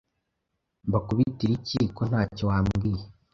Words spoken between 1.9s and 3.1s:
ko ntacyo wambwiye